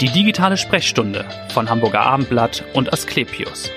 [0.00, 1.24] Die digitale Sprechstunde
[1.54, 3.70] von Hamburger Abendblatt und Asklepios.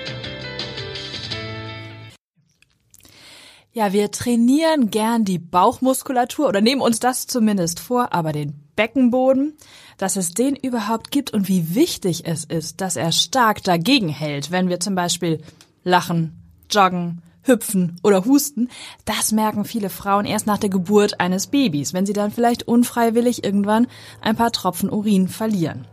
[3.72, 9.56] Ja, wir trainieren gern die Bauchmuskulatur oder nehmen uns das zumindest vor, aber den Beckenboden,
[9.96, 14.50] dass es den überhaupt gibt und wie wichtig es ist, dass er stark dagegen hält,
[14.50, 15.40] wenn wir zum Beispiel
[15.84, 16.38] lachen,
[16.70, 18.68] joggen, hüpfen oder husten,
[19.06, 23.42] das merken viele Frauen erst nach der Geburt eines Babys, wenn sie dann vielleicht unfreiwillig
[23.42, 23.86] irgendwann
[24.20, 25.86] ein paar Tropfen Urin verlieren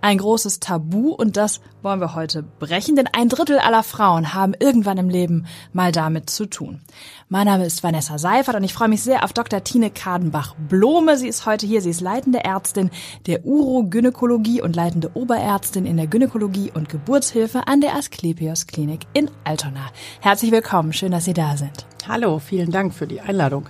[0.00, 4.54] ein großes Tabu und das wollen wir heute brechen, denn ein Drittel aller Frauen haben
[4.58, 6.80] irgendwann im Leben mal damit zu tun.
[7.28, 9.64] Mein Name ist Vanessa Seifert und ich freue mich sehr auf Dr.
[9.64, 11.16] Tine Kadenbach-Blome.
[11.16, 11.80] Sie ist heute hier.
[11.80, 12.90] Sie ist leitende Ärztin
[13.26, 19.30] der Urogynäkologie und leitende Oberärztin in der Gynäkologie und Geburtshilfe an der Asklepios Klinik in
[19.44, 19.86] Altona.
[20.20, 20.92] Herzlich willkommen.
[20.92, 21.86] Schön, dass Sie da sind.
[22.08, 23.66] Hallo, vielen Dank für die Einladung.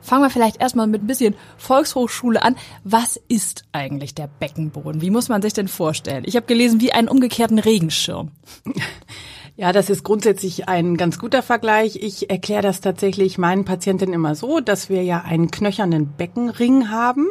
[0.00, 2.56] Fangen wir vielleicht erstmal mit ein bisschen Volkshochschule an.
[2.84, 5.00] Was ist eigentlich der Beckenboden?
[5.00, 6.24] Wie muss man sich denn vorstellen?
[6.26, 8.30] Ich habe gelesen, wie einen umgekehrten Regenschirm.
[9.58, 11.96] Ja, das ist grundsätzlich ein ganz guter Vergleich.
[11.96, 17.28] Ich erkläre das tatsächlich meinen Patientinnen immer so, dass wir ja einen knöchernen Beckenring haben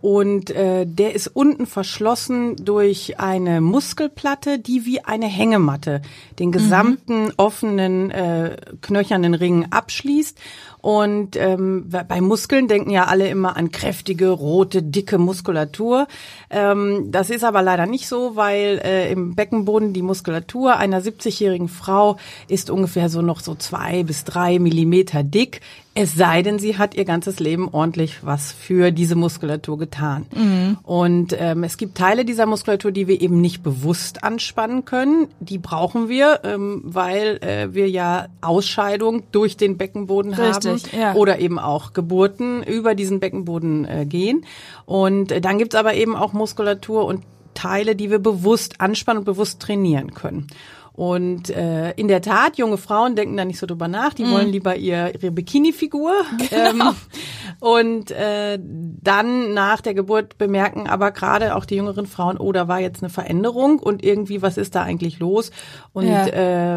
[0.00, 6.02] und äh, der ist unten verschlossen durch eine Muskelplatte, die wie eine Hängematte
[6.38, 7.32] den gesamten mhm.
[7.36, 10.38] offenen äh, knöchernen Ring abschließt.
[10.80, 16.06] Und ähm, bei Muskeln denken ja alle immer an kräftige, rote, dicke Muskulatur.
[16.50, 21.68] Ähm, das ist aber leider nicht so, weil äh, im Beckenboden die Muskulatur einer 70-jährigen
[21.68, 22.16] Frau
[22.48, 25.60] ist ungefähr so noch so zwei bis drei Millimeter dick.
[26.00, 30.26] Es sei denn, sie hat ihr ganzes Leben ordentlich was für diese Muskulatur getan.
[30.32, 30.78] Mhm.
[30.84, 35.26] Und ähm, es gibt Teile dieser Muskulatur, die wir eben nicht bewusst anspannen können.
[35.40, 41.14] Die brauchen wir, ähm, weil äh, wir ja Ausscheidung durch den Beckenboden Richtig, haben ja.
[41.14, 44.44] oder eben auch Geburten über diesen Beckenboden äh, gehen.
[44.86, 47.24] Und äh, dann gibt's aber eben auch Muskulatur und
[47.54, 50.46] Teile, die wir bewusst anspannen und bewusst trainieren können.
[50.98, 54.32] Und äh, in der Tat, junge Frauen denken da nicht so drüber nach, die mm.
[54.32, 56.12] wollen lieber ihr, ihre Bikini-Figur.
[56.50, 56.90] Genau.
[56.90, 56.96] Ähm,
[57.60, 62.68] und äh, dann nach der Geburt bemerken aber gerade auch die jüngeren Frauen, oh, da
[62.68, 65.50] war jetzt eine Veränderung und irgendwie, was ist da eigentlich los?
[65.92, 66.26] Und ja,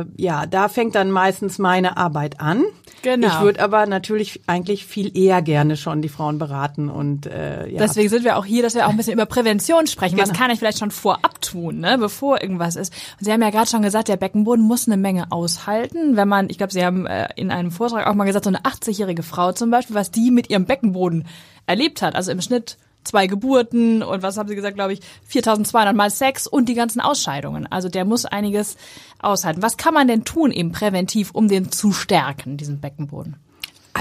[0.01, 2.63] äh, ja da fängt dann meistens meine Arbeit an.
[3.03, 3.27] Genau.
[3.27, 7.79] Ich würde aber natürlich eigentlich viel eher gerne schon die Frauen beraten und äh, ja.
[7.79, 10.17] Deswegen sind wir auch hier, dass wir auch ein bisschen über Prävention sprechen.
[10.17, 10.29] Genau.
[10.29, 12.93] Was kann ich vielleicht schon vorab tun, ne, bevor irgendwas ist?
[13.19, 16.17] Und Sie haben ja gerade schon gesagt, der Beckenboden muss eine Menge aushalten.
[16.17, 18.61] Wenn man, ich glaube, Sie haben äh, in einem Vortrag auch mal gesagt, so eine
[18.61, 21.25] 80-jährige Frau zum Beispiel, was die mit ihrem Beckenboden
[21.65, 22.15] erlebt hat.
[22.15, 26.45] Also im Schnitt zwei Geburten und was haben Sie gesagt, glaube ich, 4200 mal Sex
[26.45, 27.67] und die ganzen Ausscheidungen.
[27.71, 28.75] Also der muss einiges
[29.19, 29.61] aushalten.
[29.61, 33.37] Was kann man denn tun eben präventiv, um den zu stärken, diesen Beckenboden?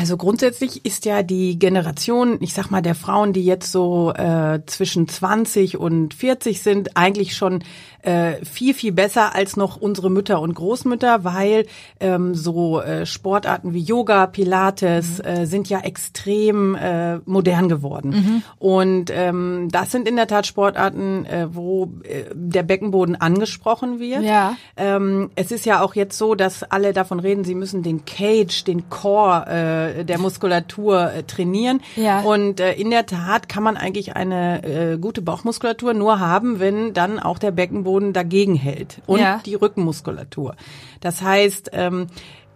[0.00, 4.60] Also grundsätzlich ist ja die Generation, ich sag mal, der Frauen, die jetzt so äh,
[4.64, 7.62] zwischen 20 und 40 sind, eigentlich schon
[8.00, 11.66] äh, viel, viel besser als noch unsere Mütter und Großmütter, weil
[12.00, 15.24] ähm, so äh, Sportarten wie Yoga, Pilates mhm.
[15.24, 18.10] äh, sind ja extrem äh, modern geworden.
[18.10, 18.42] Mhm.
[18.58, 24.22] Und ähm, das sind in der Tat Sportarten, äh, wo äh, der Beckenboden angesprochen wird.
[24.22, 24.56] Ja.
[24.78, 28.64] Ähm, es ist ja auch jetzt so, dass alle davon reden, sie müssen den Cage,
[28.64, 31.80] den Core äh, der Muskulatur äh, trainieren.
[31.96, 32.20] Ja.
[32.20, 36.92] Und äh, in der Tat kann man eigentlich eine äh, gute Bauchmuskulatur nur haben, wenn
[36.92, 39.40] dann auch der Beckenboden Beckenboden dagegen hält und ja.
[39.44, 40.54] die Rückenmuskulatur.
[41.00, 42.08] Das heißt, ähm,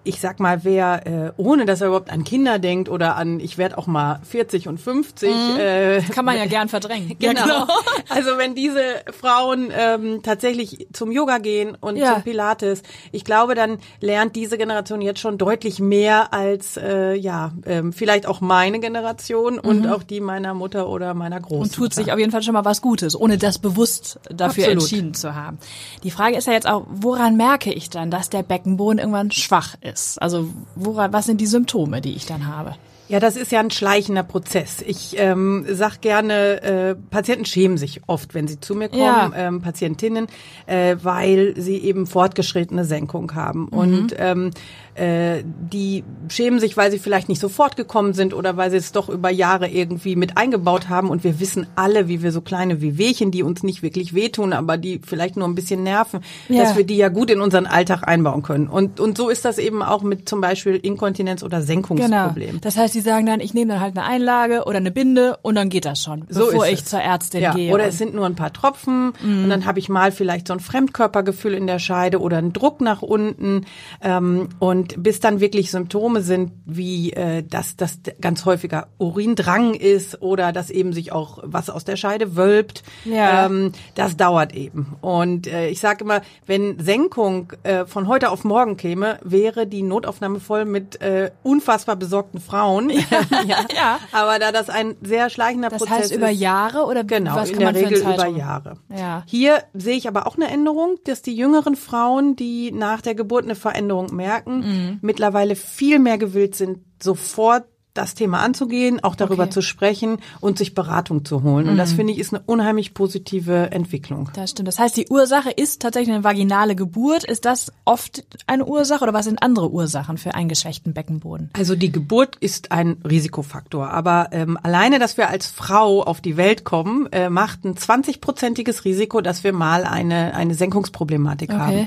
[0.05, 3.59] ich sag mal, wer äh, ohne dass er überhaupt an Kinder denkt oder an, ich
[3.59, 5.31] werde auch mal 40 und 50.
[5.31, 5.59] Mhm.
[5.59, 7.17] Äh, kann man ja gern verdrängen.
[7.19, 7.43] Genau.
[7.43, 7.67] genau.
[8.11, 8.81] Also wenn diese
[9.19, 12.15] Frauen ähm, tatsächlich zum Yoga gehen und ja.
[12.15, 12.83] zum Pilates,
[13.13, 18.27] ich glaube, dann lernt diese Generation jetzt schon deutlich mehr als äh, ja ähm, vielleicht
[18.27, 19.93] auch meine Generation und mhm.
[19.93, 21.63] auch die meiner Mutter oder meiner Großmutter.
[21.63, 24.83] Und tut sich auf jeden Fall schon mal was Gutes, ohne das bewusst dafür Absolut.
[24.83, 25.59] entschieden zu haben.
[26.03, 29.75] Die Frage ist ja jetzt auch, woran merke ich dann, dass der Beckenboden irgendwann schwach
[29.81, 29.94] ist?
[29.95, 30.21] Ist?
[30.21, 32.75] Also woran, was sind die Symptome, die ich dann habe?
[33.07, 34.83] Ja, das ist ja ein schleichender Prozess.
[34.87, 39.31] Ich ähm, sag gerne, äh, Patienten schämen sich oft, wenn sie zu mir kommen, ja.
[39.37, 40.27] ähm, Patientinnen,
[40.67, 43.69] äh, weil sie eben fortgeschrittene Senkung haben.
[43.71, 43.79] Mhm.
[43.79, 44.51] Und ähm,
[44.95, 48.93] äh, die schämen sich, weil sie vielleicht nicht sofort gekommen sind oder weil sie es
[48.93, 51.11] doch über Jahre irgendwie mit eingebaut haben.
[51.11, 54.77] Und wir wissen alle, wie wir so kleine Wehwehchen, die uns nicht wirklich wehtun, aber
[54.77, 56.63] die vielleicht nur ein bisschen nerven, ja.
[56.63, 58.69] dass wir die ja gut in unseren Alltag einbauen können.
[58.69, 62.35] Und, und so ist das eben auch mit zum Beispiel Inkontinenz oder Senkungsproblemen.
[62.37, 62.61] Genau.
[62.61, 65.57] Das heißt, die sagen dann, ich nehme dann halt eine Einlage oder eine Binde und
[65.57, 66.85] dann geht das schon, So bevor ich es.
[66.85, 67.53] zur Ärztin ja.
[67.53, 67.73] gehe.
[67.73, 70.61] Oder es sind nur ein paar Tropfen und dann habe ich mal vielleicht so ein
[70.61, 73.67] Fremdkörpergefühl in der Scheide oder einen Druck nach unten.
[74.01, 80.21] Ähm, und bis dann wirklich Symptome sind, wie äh, dass das ganz häufiger Urindrang ist
[80.23, 82.83] oder dass eben sich auch was aus der Scheide wölbt.
[83.05, 83.47] Ja.
[83.47, 84.97] Ähm, das dauert eben.
[85.01, 89.83] Und äh, ich sage immer, wenn Senkung äh, von heute auf morgen käme, wäre die
[89.83, 92.91] Notaufnahme voll mit äh, unfassbar besorgten Frauen.
[92.91, 93.05] ja.
[93.75, 93.99] Ja.
[94.13, 97.51] Aber da das ein sehr schleichender das Prozess heißt über ist, Jahre oder Genau, was
[97.51, 98.27] in der Regel über?
[98.27, 98.77] Jahre.
[98.89, 99.23] Ja.
[99.27, 103.45] Hier sehe ich aber auch eine Änderung, dass die jüngeren Frauen, die nach der Geburt
[103.45, 104.99] eine Veränderung merken, Mhm.
[105.03, 107.65] mittlerweile viel mehr gewillt sind, sofort
[107.97, 109.51] das Thema anzugehen, auch darüber Okay.
[109.51, 109.53] Mhm.
[109.53, 111.69] zu sprechen und sich Beratung zu holen.
[111.69, 114.31] Und das finde ich ist eine unheimlich positive Entwicklung.
[114.35, 114.67] Das stimmt.
[114.67, 117.23] Das heißt, die Ursache ist tatsächlich eine vaginale Geburt.
[117.23, 121.51] Ist das oft eine Ursache oder was sind andere Ursachen für einen geschwächten Beckenboden?
[121.53, 126.37] Also die Geburt ist ein Risikofaktor, aber ähm, alleine, dass wir als Frau auf die
[126.37, 131.59] Welt kommen, äh, macht ein 20-prozentiges Risiko, dass wir mal eine, eine Senkungsproblematik Okay.
[131.61, 131.87] haben.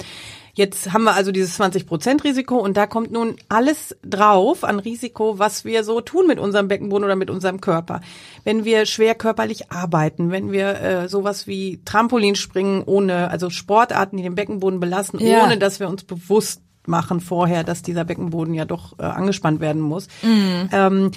[0.58, 5.66] Jetzt haben wir also dieses 20-Prozent-Risiko und da kommt nun alles drauf an Risiko, was
[5.66, 8.02] wir so tun mit unserem Beckenboden oder mit unserem Körper.
[8.44, 14.24] Wenn wir schwer körperlich arbeiten, wenn wir äh, sowas wie Trampolinspringen ohne, also Sportarten, die
[14.24, 15.44] den Beckenboden belasten, Ja.
[15.44, 19.82] ohne dass wir uns bewusst machen vorher, dass dieser Beckenboden ja doch äh, angespannt werden
[19.84, 20.08] muss.
[20.24, 20.70] Mhm.
[20.72, 21.12] Ähm,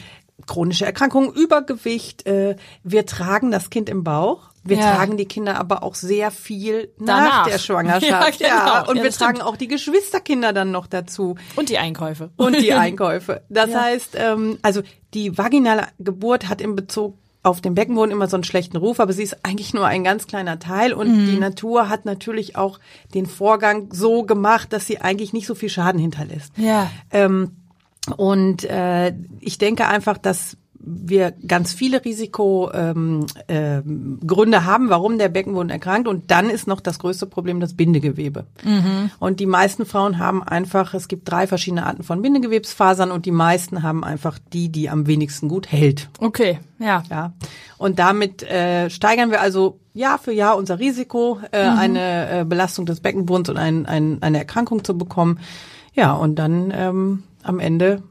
[0.46, 2.26] chronische Erkrankungen, Übergewicht.
[2.26, 4.49] Äh, wir tragen das Kind im Bauch.
[4.62, 4.94] Wir Ja.
[4.94, 7.24] tragen die Kinder aber auch sehr viel Danach.
[7.24, 8.40] nach der Schwangerschaft.
[8.40, 8.90] Ja, genau.
[8.90, 9.48] und Ja, wir das tragen stimmt.
[9.48, 12.30] auch die Geschwisterkinder dann noch dazu Und die Einkäufe.
[12.36, 13.42] und die Einkäufe.
[13.48, 13.80] Das Ja.
[13.82, 14.82] heißt, ähm, also
[15.14, 19.14] die vaginale Geburt hat in Bezug auf den Beckenboden immer so einen schlechten Ruf, aber
[19.14, 21.26] sie ist eigentlich nur ein ganz kleiner Teil und Mhm.
[21.26, 22.78] die Natur hat natürlich auch
[23.14, 26.52] den Vorgang so gemacht, dass sie eigentlich nicht so viel Schaden hinterlässt.
[26.58, 26.90] Ja.
[27.10, 27.56] Ähm,
[28.18, 35.28] und äh, ich denke einfach, dass wir ganz viele Risikogründe ähm, ähm, haben, warum der
[35.28, 36.08] Beckenboden erkrankt.
[36.08, 38.46] Und dann ist noch das größte Problem das Bindegewebe.
[39.18, 43.30] Und die meisten Frauen haben einfach, es gibt drei verschiedene Arten von Bindegewebsfasern und die
[43.30, 46.08] meisten haben einfach die, die am wenigsten gut hält.
[46.18, 47.02] Okay, ja.
[47.10, 47.32] Ja.
[47.76, 52.86] Und damit äh, steigern wir also Jahr für Jahr unser Risiko, äh, eine äh, Belastung
[52.86, 55.40] des Beckenbodens und ein, ein, eine Erkrankung zu bekommen.
[55.94, 58.02] Ja, und dann ähm, am Ende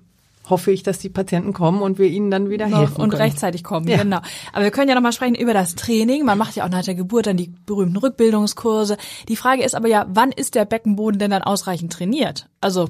[0.49, 3.21] hoffe ich, dass die Patienten kommen und wir ihnen dann wieder Noch helfen und können.
[3.21, 3.97] rechtzeitig kommen, Ja.
[4.03, 4.19] genau.
[4.53, 6.25] Aber wir können ja noch mal sprechen über das Training.
[6.25, 8.97] Man macht ja auch nach der Geburt dann die berühmten Rückbildungskurse.
[9.27, 12.47] Die Frage ist aber ja, wann ist der Beckenboden denn dann ausreichend trainiert?
[12.61, 12.89] Also,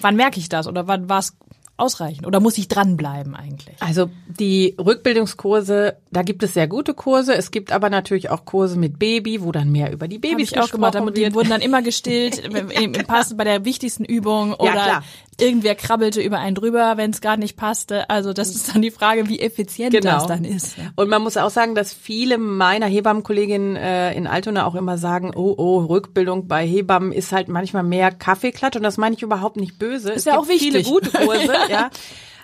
[0.00, 1.34] wann merke ich das oder wann war es
[1.76, 2.26] ausreichend?
[2.26, 3.76] Oder muss ich dranbleiben eigentlich?
[3.80, 7.34] Also die Rückbildungskurse, da gibt es sehr gute Kurse.
[7.34, 10.52] Es gibt aber natürlich auch Kurse mit Baby, wo dann mehr über die Hab Babys
[10.52, 13.64] ich auch gemacht, gesprochen damit die wurden dann immer gestillt, im, im Pass bei der
[13.64, 15.04] wichtigsten Übung oder klar.
[15.38, 18.08] irgendwer krabbelte über einen drüber, wenn es gar nicht passte.
[18.08, 20.14] Also das ist dann die Frage, wie effizient Genau.
[20.14, 20.76] das dann ist.
[20.96, 25.32] Und man muss auch sagen, dass viele meiner Hebammenkolleginnen äh, in Altona auch immer sagen,
[25.34, 29.56] oh, oh, Rückbildung bei Hebammen ist halt manchmal mehr Kaffeeklatsch und das meine ich überhaupt
[29.56, 30.10] nicht böse.
[30.10, 30.72] Ist es ja auch wichtig.
[30.72, 31.90] viele gute Kurse, ja.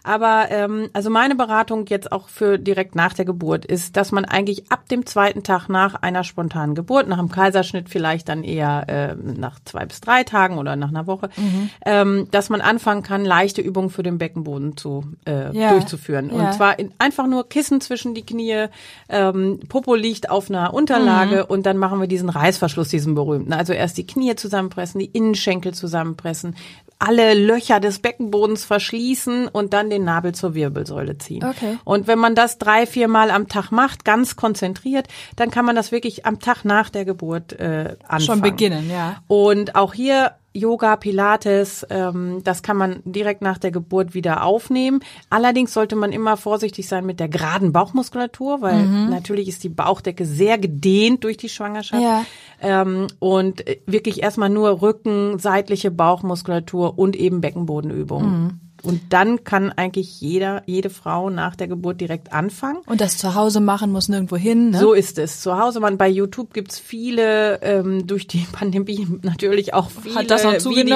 [0.05, 4.25] Aber ähm, also meine Beratung jetzt auch für direkt nach der Geburt ist, dass man
[4.25, 8.89] eigentlich ab dem zweiten Tag nach einer spontanen Geburt, nach dem Kaiserschnitt vielleicht dann eher
[8.89, 11.71] äh, nach zwei bis drei Tagen oder nach einer Woche, Mhm.
[11.87, 15.71] ähm, dass man anfangen kann, leichte Übungen für den Beckenboden zu äh, Ja.
[15.71, 16.31] durchzuführen.
[16.31, 16.51] Und Ja.
[16.51, 18.67] zwar in, einfach nur Kissen zwischen die Knie,
[19.09, 23.53] ähm, Popo liegt auf einer Unterlage und dann machen wir diesen Reißverschluss, diesen berühmten.
[23.53, 26.57] Also erst die Knie zusammenpressen, die Innenschenkel zusammenpressen,
[27.03, 31.45] alle Löcher des Beckenbodens verschließen und dann den Nabel zur Wirbelsäule ziehen.
[31.45, 31.79] Okay.
[31.85, 35.75] Und wenn man das drei, vier Mal am Tag macht, ganz konzentriert, dann kann man
[35.75, 38.21] das wirklich am Tag nach der Geburt äh, anfangen.
[38.21, 39.17] Schon beginnen, ja.
[39.27, 45.01] Und auch hier Yoga, Pilates, ähm, das kann man direkt nach der Geburt wieder aufnehmen.
[45.31, 49.11] Allerdings sollte man immer vorsichtig sein mit der geraden Bauchmuskulatur, weil Mhm.
[49.11, 52.03] natürlich ist die Bauchdecke sehr gedehnt durch die Schwangerschaft.
[52.03, 52.25] Ja.
[52.61, 58.31] Ähm, und äh, wirklich erstmal nur Rücken, seitliche Bauchmuskulatur und eben Beckenbodenübungen.
[58.43, 58.61] Mhm.
[58.83, 62.79] Und dann kann eigentlich jeder, jede Frau nach der Geburt direkt anfangen.
[62.87, 64.71] Und das zu Hause machen muss nirgendwo hin.
[64.71, 64.79] Ne?
[64.79, 65.41] So ist es.
[65.41, 70.17] Zu Hause, man bei YouTube gibt's viele, ähm, durch die Pandemie natürlich auch viele?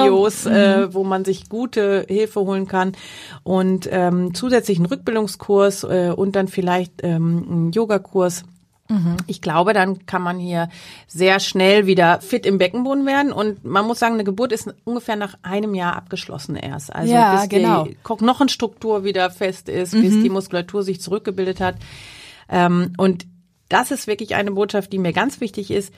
[0.05, 2.91] Videos, äh, wo man sich gute Hilfe holen kann
[3.43, 8.43] und ähm, zusätzlichen Rückbildungskurs äh, und dann vielleicht ähm, einen Yogakurs.
[9.27, 10.69] Ich glaube, dann kann man hier
[11.07, 15.15] sehr schnell wieder fit im Beckenboden werden und man muss sagen, eine Geburt ist ungefähr
[15.15, 16.95] nach einem Jahr abgeschlossen erst.
[16.95, 17.83] Also Ja, bis genau.
[17.83, 21.75] die Knochenstruktur wieder fest ist, bis die Muskulatur sich zurückgebildet hat.
[22.49, 23.25] Ähm, und
[23.69, 25.93] das ist wirklich eine Botschaft, die mir ganz wichtig ist.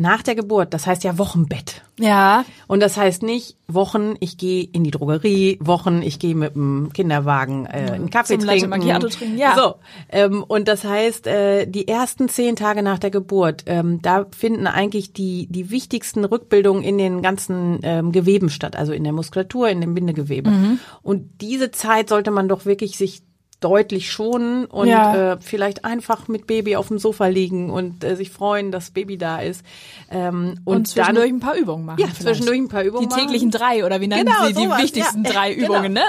[0.00, 1.82] Nach der Geburt, das heißt ja Wochenbett.
[1.98, 2.44] Ja.
[2.66, 6.90] Und das heißt nicht Wochen, ich gehe in die Drogerie, Wochen, ich gehe mit dem
[6.92, 8.70] Kinderwagen äh, einen Kaffee Zum trinken.
[8.70, 9.54] Macchiato trinken, ja.
[9.56, 9.74] So,
[10.08, 14.66] ähm, und das heißt, äh, die ersten zehn Tage nach der Geburt, ähm, da finden
[14.66, 19.68] eigentlich die die wichtigsten Rückbildungen in den ganzen ähm, Geweben statt, also in der Muskulatur,
[19.68, 20.50] in dem Bindegewebe.
[20.50, 20.78] Mhm.
[21.02, 23.22] Und diese Zeit sollte man doch wirklich sich
[23.60, 25.32] deutlich schonen und Ja.
[25.34, 29.18] äh, vielleicht einfach mit Baby auf dem Sofa liegen und äh, sich freuen, dass Baby
[29.18, 29.62] da ist.
[30.10, 32.00] Ähm, Und, und, zwischendurch dann ein paar Übungen machen.
[32.00, 32.22] ja, vielleicht.
[32.22, 33.60] zwischendurch ein paar Übungen Die täglichen machen.
[33.60, 35.74] drei oder wie nennen Genau, Sie die sowas, wichtigsten ja, drei genau.
[35.74, 36.00] Übungen, ne?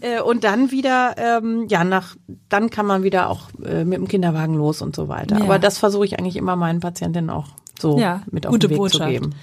[0.00, 2.14] Äh, und dann wieder, ähm, ja, nach,
[2.48, 5.38] dann kann man wieder auch äh, mit dem Kinderwagen los und so weiter.
[5.38, 5.44] Ja.
[5.44, 7.46] Aber das versuche ich eigentlich immer meinen Patientinnen auch
[7.80, 9.02] so Ja, mit auf gute den Weg Botschaft.
[9.04, 9.34] zu geben.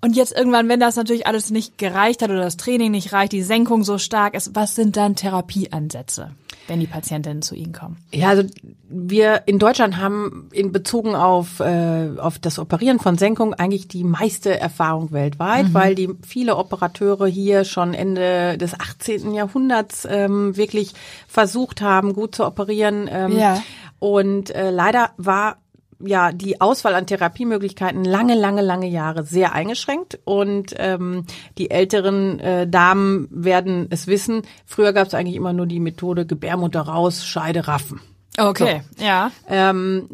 [0.00, 3.32] Und jetzt irgendwann, wenn das natürlich alles nicht gereicht hat oder das Training nicht reicht,
[3.32, 6.32] die Senkung so stark ist, was sind dann Therapieansätze,
[6.68, 7.96] wenn die Patientinnen zu Ihnen kommen?
[8.12, 8.44] Ja, also
[8.88, 14.04] wir in Deutschland haben in Bezogen auf, äh, auf das Operieren von Senkung eigentlich die
[14.04, 19.34] meiste Erfahrung weltweit, weil die viele Operateure hier schon Ende des 18.
[19.34, 20.92] Jahrhunderts ähm, wirklich
[21.28, 23.08] versucht haben, gut zu operieren.
[23.10, 23.62] Ähm, Ja.
[23.98, 25.56] Und äh, leider war
[26.00, 31.26] ja die Auswahl an Therapiemöglichkeiten lange, lange, lange Jahre sehr eingeschränkt und ähm,
[31.58, 34.42] die älteren äh, Damen werden es wissen.
[34.66, 38.00] Früher gab es eigentlich immer nur die Methode Gebärmutter raus, Scheide raffen.
[38.36, 39.30] Okay, ja.
[39.48, 40.08] Ähm,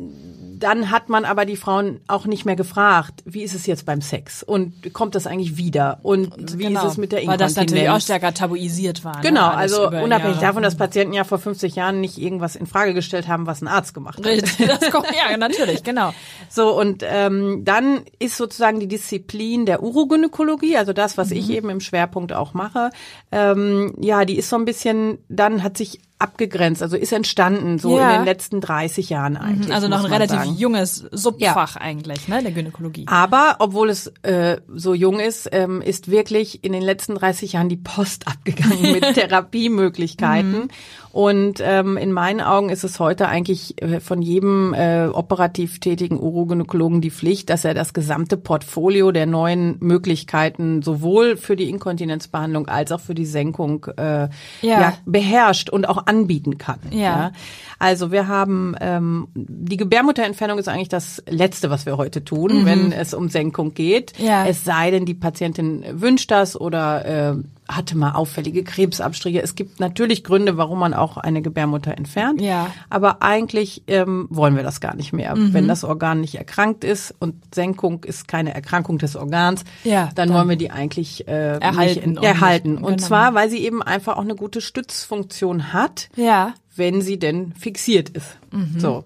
[0.60, 4.00] dann hat man aber die Frauen auch nicht mehr gefragt, wie ist es jetzt beim
[4.00, 7.52] Sex und kommt das eigentlich wieder und wie genau, ist es mit der Weil das
[7.52, 7.70] Inkontinenz?
[7.72, 9.20] natürlich auch stärker tabuisiert war.
[9.22, 9.54] Genau, ne?
[9.56, 10.46] Also unabhängig Jahre.
[10.46, 13.68] davon, dass Patienten ja vor 50 Jahren nicht irgendwas in Frage gestellt haben, was ein
[13.68, 14.26] Arzt gemacht hat.
[14.26, 16.12] Richtig, das kommt, ja, natürlich, genau.
[16.48, 21.36] So, und ähm, dann ist sozusagen die Disziplin der Urogynäkologie, also das, was Mhm.
[21.36, 22.90] ich eben im Schwerpunkt auch mache,
[23.32, 27.98] ähm, ja, die ist so ein bisschen, dann hat sich abgegrenzt, also ist entstanden, so
[27.98, 28.10] Ja.
[28.10, 29.74] in den letzten 30 Jahren eigentlich.
[29.74, 30.54] Also noch ein relativ sagen.
[30.56, 33.06] junges Subfach eigentlich, ne, der Gynäkologie.
[33.08, 37.68] Aber obwohl es äh, so jung ist, ähm, ist wirklich in den letzten 30 Jahren
[37.68, 40.68] die Post abgegangen mit Therapiemöglichkeiten.
[41.12, 46.18] Und ähm, in meinen Augen ist es heute eigentlich äh, von jedem äh, operativ tätigen
[46.18, 52.68] Urogynäkologen die Pflicht, dass er das gesamte Portfolio der neuen Möglichkeiten sowohl für die Inkontinenzbehandlung
[52.68, 54.28] als auch für die Senkung äh,
[54.62, 54.94] ja.
[55.04, 56.78] beherrscht und auch anbieten kann.
[56.90, 57.32] Ja.
[57.80, 62.92] Also wir haben ähm, die Gebärmutterentfernung ist eigentlich das Letzte, was wir heute tun, wenn
[62.92, 64.12] es um Senkung geht.
[64.18, 64.46] Ja.
[64.46, 67.36] Es sei denn, die Patientin wünscht das oder äh,
[67.68, 69.40] hatte mal auffällige Krebsabstriche.
[69.42, 72.40] Es gibt natürlich Gründe, warum man auch eine Gebärmutter entfernt.
[72.40, 72.70] Ja.
[72.90, 75.34] Aber eigentlich ähm, wollen wir das gar nicht mehr.
[75.36, 80.28] Wenn das Organ nicht erkrankt ist und Senkung ist keine Erkrankung des Organs, Ja, dann,
[80.28, 82.76] dann wollen wir die eigentlich äh, erhalten Nicht, und erhalten.
[82.76, 83.06] und genau.
[83.06, 86.52] zwar, weil sie eben einfach auch eine gute Stützfunktion hat Ja.
[86.76, 88.38] Wenn sie denn fixiert ist.
[88.52, 88.78] Mhm.
[88.78, 89.04] So.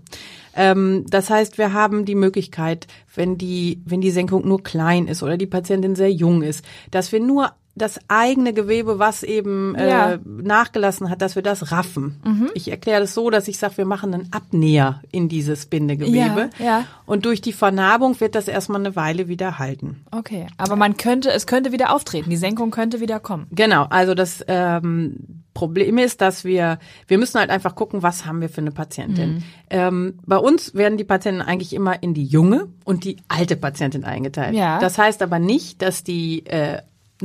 [0.54, 5.22] Ähm, das heißt, wir haben die Möglichkeit, wenn die, wenn die Senkung nur klein ist
[5.22, 10.12] oder die Patientin sehr jung ist, dass wir nur das eigene Gewebe, was eben Ja.
[10.12, 12.20] äh, nachgelassen hat, dass wir das raffen.
[12.54, 16.50] Ich erkläre das so, dass ich sage, wir machen einen Abnäher in dieses Bindegewebe.
[16.58, 16.84] Ja, ja.
[17.06, 20.04] Und durch die Vernarbung wird das erstmal eine Weile wieder halten.
[20.12, 23.46] Okay, aber man könnte, es könnte wieder auftreten, die Senkung könnte wieder kommen.
[23.50, 28.40] Genau, also das ähm, Problem ist, dass wir, wir müssen halt einfach gucken, was haben
[28.40, 29.34] wir für eine Patientin.
[29.34, 29.42] Mhm.
[29.70, 34.04] Ähm, bei uns werden die Patienten eigentlich immer in die junge und die alte Patientin
[34.04, 34.54] eingeteilt.
[34.54, 34.78] Ja.
[34.78, 36.78] Das heißt aber nicht, dass die äh,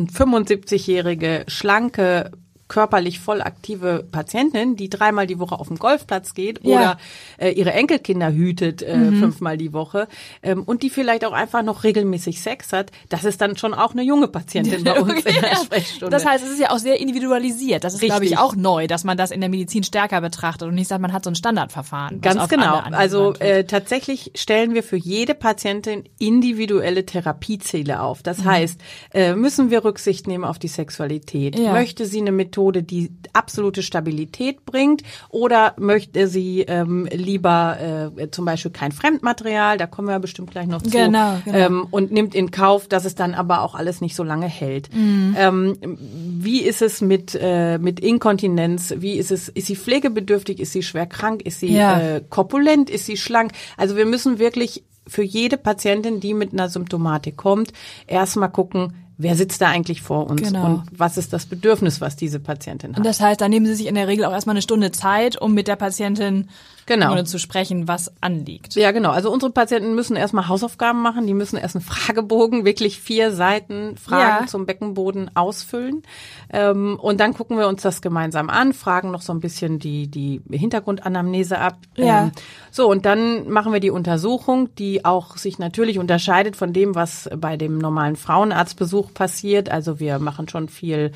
[0.07, 2.31] 75-jährige, schlanke,
[2.69, 6.75] körperlich voll aktive Patientin, die dreimal die Woche auf den Golfplatz geht Ja.
[6.77, 6.97] oder
[7.37, 9.19] äh, ihre Enkelkinder hütet äh, Mhm.
[9.19, 10.07] fünfmal die Woche
[10.43, 13.91] ähm, und die vielleicht auch einfach noch regelmäßig Sex hat, das ist dann schon auch
[13.91, 16.11] eine junge Patientin bei uns in der Sprechstunde.
[16.15, 17.83] Das heißt, es ist ja auch sehr individualisiert.
[17.83, 20.75] Das ist, glaube ich, auch neu, dass man das in der Medizin stärker betrachtet und
[20.75, 22.21] nicht sagt, man hat so ein Standardverfahren.
[22.21, 22.75] Ganz genau.
[22.91, 28.21] Also äh, tatsächlich stellen wir für jede Patientin individuelle Therapieziele auf.
[28.21, 28.79] Das heißt,
[29.13, 31.57] äh, müssen wir Rücksicht nehmen auf die Sexualität?
[31.57, 31.73] Ja.
[31.73, 38.45] Möchte sie eine Methode, die absolute Stabilität bringt, oder möchte sie ähm, lieber äh, zum
[38.45, 39.77] Beispiel kein Fremdmaterial?
[39.77, 40.89] Da kommen wir bestimmt gleich noch zu.
[40.89, 41.57] Genau, genau.
[41.57, 44.93] Ähm, und nimmt in Kauf, dass es dann aber auch alles nicht so lange hält.
[44.93, 45.35] Mhm.
[45.37, 48.93] Ähm, wie ist es mit äh, mit Inkontinenz?
[48.97, 49.49] Wie ist es?
[49.49, 50.59] Ist sie pflegebedürftig?
[50.59, 51.41] Ist sie schwer krank?
[51.43, 51.99] Ist sie Ja.
[51.99, 52.89] äh, korpulent?
[52.89, 53.51] Ist sie schlank?
[53.77, 57.73] Also wir müssen wirklich für jede Patientin, die mit einer Symptomatik kommt,
[58.05, 60.65] erstmal gucken, wer sitzt da eigentlich vor uns Genau.
[60.65, 62.97] und was ist das Bedürfnis, was diese Patientin hat.
[62.97, 65.39] Und das heißt, da nehmen Sie sich in der Regel auch erstmal eine Stunde Zeit,
[65.39, 66.47] um mit der Patientin
[66.89, 67.11] Genau.
[67.13, 68.75] ohne zu sprechen, was anliegt.
[68.75, 69.11] Ja, genau.
[69.11, 71.25] Also unsere Patienten müssen erstmal Hausaufgaben machen.
[71.27, 74.47] Die müssen erst einen Fragebogen, wirklich vier Seiten Fragen Ja.
[74.47, 76.03] zum Beckenboden ausfüllen.
[76.51, 80.07] Ähm, und dann gucken wir uns das gemeinsam an, fragen noch so ein bisschen die,
[80.07, 81.77] die Hintergrundanamnese ab.
[81.95, 82.23] Ja.
[82.23, 82.31] Ähm,
[82.71, 87.29] so, und dann machen wir die Untersuchung, die auch sich natürlich unterscheidet von dem, was
[87.37, 89.69] bei dem normalen Frauenarztbesuch passiert.
[89.69, 91.11] Also wir machen schon viel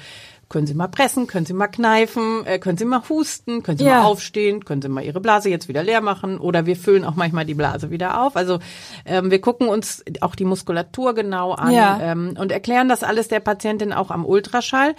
[0.53, 3.83] können Sie mal pressen, können Sie mal kneifen, äh, können Sie mal husten, können Sie
[3.83, 3.97] Ja.
[4.01, 7.15] mal aufstehen, können Sie mal Ihre Blase jetzt wieder leer machen oder wir füllen auch
[7.15, 8.37] manchmal die Blase wieder auf.
[8.37, 8.59] Also
[9.05, 11.99] ähm, wir gucken uns auch die Muskulatur genau an Ja.
[11.99, 14.95] ähm, und erklären das alles der Patientin auch am Ultraschall.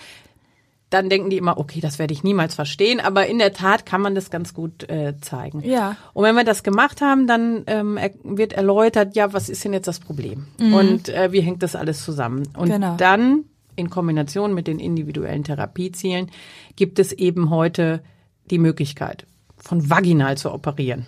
[0.91, 4.01] Dann denken die immer, okay, das werde ich niemals verstehen, aber in der Tat kann
[4.01, 5.63] man das ganz gut äh, zeigen.
[5.65, 5.97] Ja.
[6.13, 9.89] Und wenn wir das gemacht haben, dann ähm, wird erläutert, ja, was ist denn jetzt
[9.89, 12.49] das Problem und äh, wie hängt das alles zusammen?
[12.57, 12.73] Und Mhm.
[12.73, 12.97] Genau.
[12.97, 13.45] dann
[13.77, 16.31] in Kombination mit den individuellen Therapiezielen
[16.77, 18.03] gibt es eben heute
[18.51, 19.27] die Möglichkeit,
[19.57, 21.07] von vaginal zu operieren,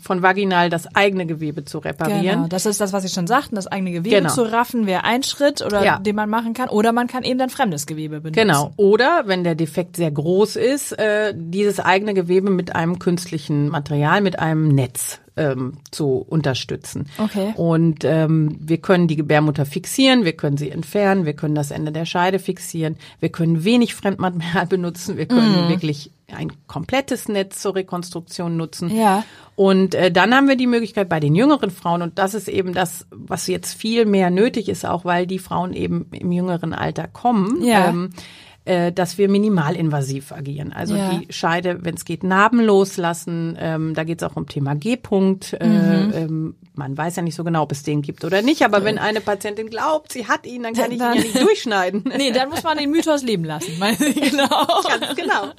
[0.00, 2.20] von vaginal das eigene Gewebe zu reparieren.
[2.22, 2.30] Mhm.
[2.30, 4.32] Genau, das ist das, was Sie schon sagten, das eigene Gewebe Genau.
[4.32, 5.98] zu raffen, wäre ein Schritt oder Ja.
[5.98, 6.70] den man machen kann.
[6.70, 8.40] Oder man kann eben dann fremdes Gewebe benutzen.
[8.40, 8.72] Genau.
[8.76, 14.22] Oder wenn der Defekt sehr groß ist, äh, dieses eigene Gewebe mit einem künstlichen Material,
[14.22, 17.06] mit einem Netz ähm, zu unterstützen.
[17.18, 17.54] Okay.
[17.56, 21.92] Und ähm, wir können die Gebärmutter fixieren, wir können sie entfernen, wir können das Ende
[21.92, 27.74] der Scheide fixieren, wir können wenig Fremdmaterial benutzen, wir können wirklich ein komplettes Netz zur
[27.74, 28.94] Rekonstruktion nutzen.
[28.94, 29.24] Ja.
[29.56, 32.72] Und äh, dann haben wir die Möglichkeit bei den jüngeren Frauen, und das ist eben
[32.72, 37.08] das, was jetzt viel mehr nötig ist, auch weil die Frauen eben im jüngeren Alter
[37.08, 37.88] kommen, Ja.
[37.88, 38.10] ähm,
[38.70, 40.72] äh, dass wir minimalinvasiv agieren.
[40.72, 41.10] Also Ja.
[41.18, 43.56] die Scheide, wenn es geht, namenlos lassen.
[43.58, 45.54] Ähm, da geht es auch um Thema G-Punkt.
[45.60, 46.12] Äh, Mhm.
[46.14, 48.96] ähm, man weiß ja nicht so genau, ob es den gibt oder nicht, aber wenn
[48.98, 52.04] eine Patientin glaubt, sie hat ihn, dann kann ich ihn Dann- ja nicht durchschneiden.
[52.16, 53.72] Nee, dann muss man den Mythos leben lassen.
[53.80, 54.48] Genau.
[54.88, 55.52] Ganz genau.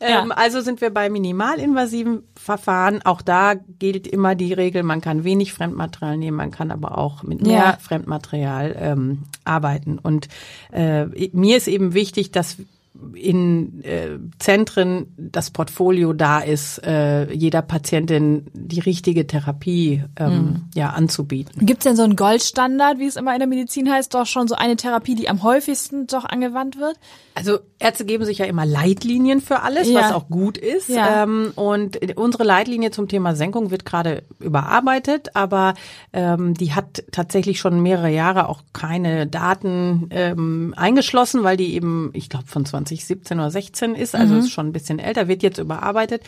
[0.00, 0.22] Ja.
[0.22, 3.00] Ähm, also sind wir bei minimalinvasiven Verfahren.
[3.04, 7.22] Auch da gilt immer die Regel, man kann wenig Fremdmaterial nehmen, man kann aber auch
[7.22, 7.78] mit mehr Ja.
[7.80, 9.98] Fremdmaterial ähm, arbeiten.
[9.98, 10.28] Und
[10.72, 12.77] äh, mir ist eben wichtig, dass was
[13.14, 20.90] in äh, Zentren das Portfolio da ist, äh, jeder Patientin die richtige Therapie ähm, ja
[20.90, 21.64] anzubieten.
[21.64, 24.56] Gibt's denn so einen Goldstandard, wie es immer in der Medizin heißt, doch schon so
[24.56, 26.98] eine Therapie, die am häufigsten doch angewandt wird?
[27.34, 30.00] Also Ärzte geben sich ja immer Leitlinien für alles, Ja.
[30.00, 30.88] was auch gut ist.
[30.88, 31.22] Ja.
[31.22, 35.74] Ähm, und unsere Leitlinie zum Thema Senkung wird gerade überarbeitet, aber
[36.12, 42.10] ähm, die hat tatsächlich schon mehrere Jahre auch keine Daten ähm, eingeschlossen, weil die eben,
[42.12, 45.58] ich glaube, von 2017 oder 16 ist, also ist schon ein bisschen älter, wird jetzt
[45.58, 46.22] überarbeitet.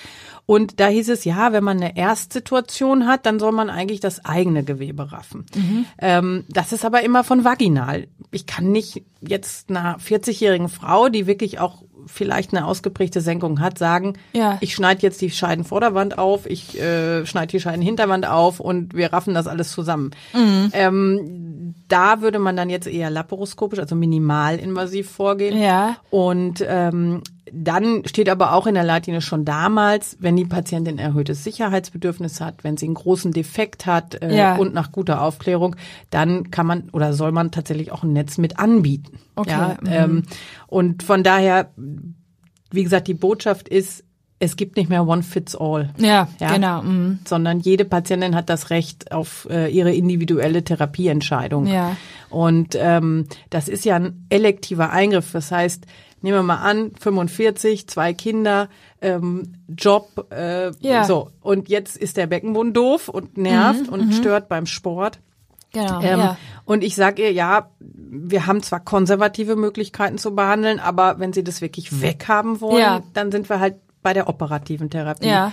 [0.47, 4.25] Und da hieß es, ja, wenn man eine Erstsituation hat, dann soll man eigentlich das
[4.25, 5.47] eigene Gewebe raffen.
[5.99, 8.09] Ähm, das ist aber immer von vaginal.
[8.31, 13.79] Ich kann nicht jetzt einer 40-jährigen Frau, die wirklich auch vielleicht eine ausgeprägte Senkung hat,
[13.79, 14.57] sagen, Ja.
[14.61, 19.35] ich schneide jetzt die Scheidenvorderwand auf, ich äh, schneide die Scheidenhinterwand auf und wir raffen
[19.35, 20.11] das alles zusammen.
[20.73, 21.50] Ähm,
[21.89, 25.61] da würde man dann jetzt eher laparoskopisch, also minimalinvasiv vorgehen.
[25.61, 25.97] Ja.
[26.11, 31.43] Und ähm, dann steht aber auch in der Leitlinie schon damals, wenn die Patientin erhöhtes
[31.45, 34.57] Sicherheitsbedürfnis hat, wenn sie einen großen Defekt hat äh, Ja.
[34.57, 35.77] und nach guter Aufklärung,
[36.11, 39.19] dann kann man oder soll man tatsächlich auch ein Netz mit anbieten.
[39.37, 39.89] Okay, Ja, mhm.
[39.91, 40.23] ähm,
[40.69, 41.71] und von daher,
[42.71, 44.05] wie gesagt, die Botschaft ist,
[44.43, 45.91] es gibt nicht mehr One Fits All.
[45.99, 46.55] Ja, Ja.
[46.55, 46.83] genau.
[46.83, 47.19] mhm.
[47.27, 51.67] Sondern jede Patientin hat das Recht auf äh, ihre individuelle Therapieentscheidung.
[51.67, 51.97] Ja.
[52.31, 55.31] Und ähm, das ist ja ein elektiver Eingriff.
[55.33, 55.85] Das heißt,
[56.23, 58.69] nehmen wir mal an, 45, zwei Kinder,
[59.03, 61.05] ähm, Job, äh, Ja.
[61.05, 61.31] so.
[61.43, 65.19] Und jetzt ist der Beckenboden doof und nervt und stört beim Sport.
[65.73, 66.01] Genau.
[66.01, 66.37] Ähm, ja.
[66.65, 71.45] Und ich sage ihr, ja, wir haben zwar konservative Möglichkeiten zu behandeln, aber wenn Sie
[71.45, 73.03] das wirklich weghaben wollen, Ja.
[73.13, 75.29] dann sind wir halt bei der operativen Therapie.
[75.29, 75.53] Ja.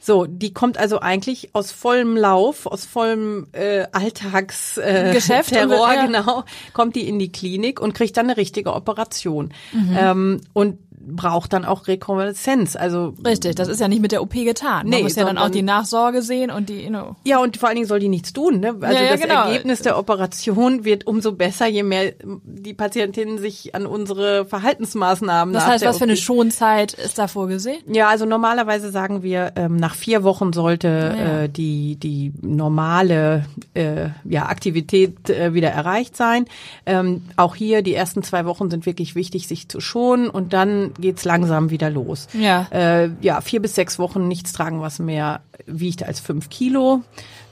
[0.00, 5.58] So, die kommt also eigentlich aus vollem Lauf, aus vollem äh, Alltags äh, Geschäft und-
[5.58, 6.06] Terror, ja.
[6.06, 9.52] genau, kommt die in die Klinik und kriegt dann eine richtige Operation.
[9.72, 9.96] Mhm.
[9.98, 10.78] Ähm, und
[11.08, 12.76] braucht dann auch Rekonvaleszenz.
[12.76, 14.86] Also Richtig, das ist ja nicht mit der OP getan.
[14.86, 17.16] Man Nee, muss ja dann auch die Nachsorge sehen und die, you know.
[17.24, 18.60] Ja, und vor allen Dingen soll die nichts tun.
[18.60, 18.74] Ne?
[18.80, 19.44] Also Ja, ja, das genau.
[19.46, 22.12] Ergebnis der Operation wird umso besser, je mehr
[22.44, 27.78] die Patientinnen sich an unsere Verhaltensmaßnahmen Das heißt, was für eine Schonzeit ist da vorgesehen?
[27.92, 31.42] Ja, also normalerweise sagen wir, ähm, nach vier Wochen sollte Ja.
[31.42, 36.46] äh, die die normale äh, ja, Aktivität äh, wieder erreicht sein.
[36.84, 40.92] Ähm, auch hier die ersten zwei Wochen sind wirklich wichtig, sich zu schonen und dann
[41.00, 42.28] geht's langsam wieder los.
[42.32, 42.66] Ja.
[42.70, 47.02] Äh, ja, vier bis sechs Wochen nichts tragen, was mehr wiegt als fünf Kilo.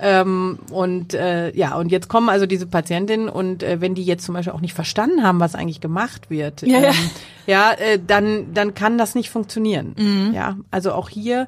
[0.01, 4.25] Ähm, und äh, ja, und jetzt kommen also diese Patientinnen und äh, wenn die jetzt
[4.25, 6.89] zum Beispiel auch nicht verstanden haben, was eigentlich gemacht wird, Ja, ja.
[6.89, 7.11] ähm,
[7.47, 9.95] ja äh, dann, dann kann das nicht funktionieren.
[9.97, 10.35] Mhm.
[10.35, 11.47] Ja, also auch hier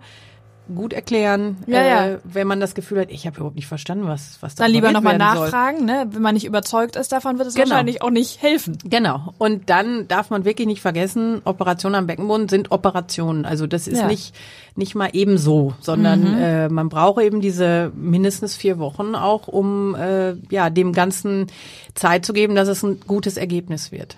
[0.74, 2.18] gut erklären, Ja, äh, ja.
[2.24, 4.90] wenn man das Gefühl hat, ich habe überhaupt nicht verstanden, was was da Dann lieber
[4.92, 5.18] nochmal soll.
[5.18, 6.06] nachfragen, ne?
[6.10, 7.70] Wenn man nicht überzeugt ist davon, wird es Genau.
[7.70, 8.76] wahrscheinlich auch nicht helfen.
[8.84, 9.32] Genau.
[9.38, 13.44] Und dann darf man wirklich nicht vergessen, Operationen am Beckenboden sind Operationen.
[13.44, 14.04] Also das ist Ja.
[14.04, 14.10] Mhm.
[14.10, 14.34] nicht
[14.78, 19.94] nicht mal eben so, sondern äh, man braucht eben diese mindestens vier Wochen auch, um
[19.94, 21.46] äh, ja dem Ganzen
[21.94, 24.16] Zeit zu geben, dass es ein gutes Ergebnis wird.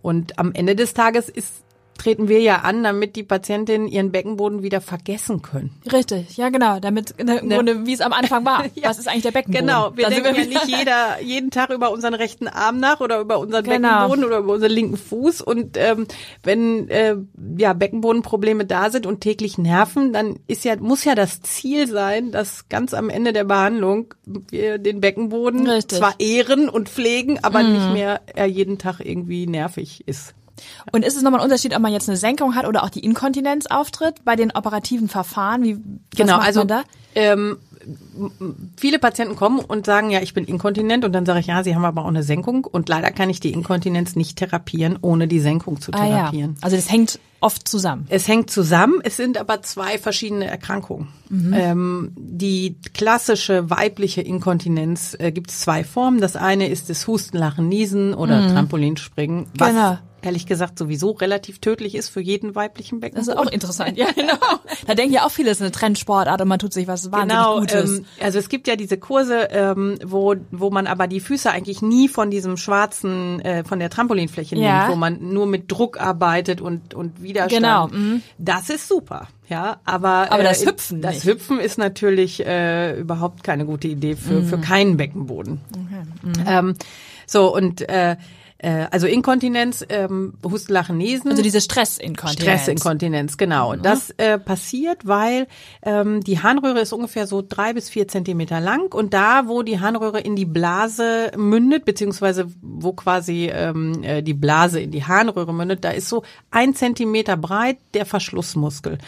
[0.00, 1.52] Und am Ende des Tages ist
[1.98, 5.70] treten wir ja an, damit die Patientinnen ihren Beckenboden wieder vergessen können.
[5.92, 7.56] Richtig, ja genau, damit ne, Ne.
[7.56, 8.64] Grunde, wie es am Anfang war.
[8.74, 8.90] Ja.
[8.90, 9.66] Was ist eigentlich der Beckenboden?
[9.66, 13.00] Genau, wir Dann denken ja wieder- nicht jeder jeden Tag über unseren rechten Arm nach
[13.00, 13.88] oder über unseren Genau.
[13.88, 15.40] Beckenboden oder über unseren linken Fuß.
[15.42, 16.06] Und ähm,
[16.44, 17.16] wenn äh,
[17.58, 22.30] ja Beckenbodenprobleme da sind und täglich nerven, dann ist ja muss ja das Ziel sein,
[22.30, 25.98] dass ganz am Ende der Behandlung wir den Beckenboden Richtig.
[25.98, 30.34] Zwar ehren und pflegen, aber nicht mehr er jeden Tag irgendwie nervig ist.
[30.92, 33.00] Und ist es nochmal ein Unterschied, ob man jetzt eine Senkung hat oder auch die
[33.00, 35.62] Inkontinenz auftritt bei den operativen Verfahren?
[35.62, 35.78] Wie,
[36.16, 36.82] Genau, also man da?
[37.14, 37.58] ähm,
[38.76, 41.74] viele Patienten kommen und sagen, ja, ich bin inkontinent und dann sage ich, ja, sie
[41.74, 45.40] haben aber auch eine Senkung und leider kann ich die Inkontinenz nicht therapieren, ohne die
[45.40, 46.56] Senkung zu Ah ja, therapieren.
[46.60, 48.06] also das hängt oft zusammen.
[48.08, 51.08] Es hängt zusammen, es sind aber zwei verschiedene Erkrankungen.
[51.28, 51.52] Mhm.
[51.54, 56.20] Ähm, die klassische weibliche Inkontinenz äh, gibt es zwei Formen.
[56.20, 59.74] Das eine ist das Husten, Lachen, Niesen oder Trampolinspringen, was Mhm.
[59.76, 59.98] Genau.
[60.22, 63.32] Ehrlich gesagt sowieso relativ tödlich ist für jeden weiblichen Das Beckenboden.
[63.32, 64.34] ist auch interessant, ja genau.
[64.86, 67.36] Da denken ja auch viele, es ist eine Trendsportart und man tut sich was wahnsinnig
[67.44, 67.98] Genau, Gutes.
[67.98, 71.82] ähm, also es gibt ja diese Kurse, ähm, wo, wo man aber die Füße eigentlich
[71.82, 74.80] nie von diesem schwarzen, äh, von der Trampolinfläche Ja.
[74.80, 77.62] nimmt, wo man nur mit Druck arbeitet und, und Widerstand.
[77.62, 78.22] Genau, mhm.
[78.38, 81.26] Das ist super, ja, aber, Aber das äh, Hüpfen das nicht.
[81.26, 84.46] Hüpfen ist natürlich äh, überhaupt keine gute Idee für, Mhm.
[84.46, 85.60] für keinen Beckenboden.
[86.46, 86.74] Ähm,
[87.26, 88.16] so und äh,
[88.58, 91.30] äh, also Inkontinenz, ähm, Husten, Lachen, Niesen.
[91.30, 92.62] also diese Stressinkontinenz.
[92.62, 93.76] Stressinkontinenz, genau.
[93.76, 93.82] Mhm.
[93.82, 95.46] Das äh, passiert, weil
[95.82, 99.78] ähm, die Harnröhre ist ungefähr so drei bis vier Zentimeter lang und da, wo die
[99.78, 105.54] Harnröhre in die Blase mündet, beziehungsweise wo quasi ähm, äh, die Blase in die Harnröhre
[105.54, 108.98] mündet, da ist so ein Zentimeter breit der Verschlussmuskel.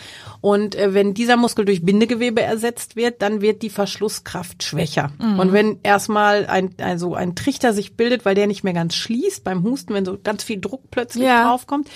[0.41, 5.11] Und äh, wenn dieser Muskel durch Bindegewebe ersetzt wird, dann wird die Verschlusskraft schwächer.
[5.19, 5.41] Mhm.
[5.41, 9.39] Und wenn erstmal ein, also ein Trichter sich bildet, weil der nicht mehr ganz schließt
[9.40, 11.48] beim Husten, wenn so ganz viel Druck plötzlich Ja.
[11.48, 11.88] draufkommt,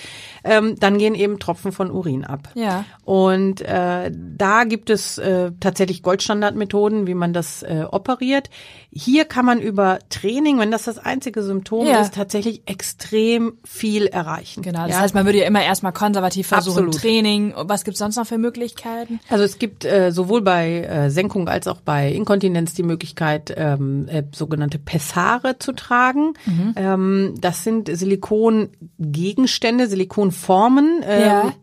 [0.43, 2.49] ähm, dann gehen eben Tropfen von Urin ab.
[2.55, 2.85] Ja.
[3.03, 8.49] Und äh, da gibt es äh, tatsächlich Goldstandardmethoden, wie man das äh, operiert.
[8.91, 12.01] Hier kann man über Training, wenn das das einzige Symptom Ja.
[12.01, 14.61] ist, tatsächlich extrem viel erreichen.
[14.63, 14.99] Genau, das ja?
[15.01, 17.01] heißt, man würde ja immer erstmal konservativ versuchen, Absolut.
[17.01, 17.53] Training.
[17.55, 19.19] Was gibt's sonst noch für Möglichkeiten?
[19.29, 24.07] Also es gibt äh, sowohl bei äh, Senkung als auch bei Inkontinenz die Möglichkeit, ähm,
[24.07, 26.33] äh, sogenannte Pessare zu tragen.
[26.45, 26.73] Mhm.
[26.75, 31.03] Ähm, das sind Silikongegenstände, Silikonformen.
[31.03, 31.53] Äh, Ja.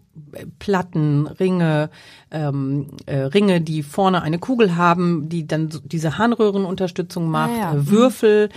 [0.59, 1.89] Platten, Ringe,
[2.31, 7.75] ähm, äh, Ringe, die vorne eine Kugel haben, die dann diese Harnröhrenunterstützung macht, Ah, ja.
[7.75, 8.51] äh, Würfel.